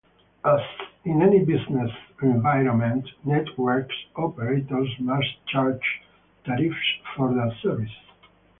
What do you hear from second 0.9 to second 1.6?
in any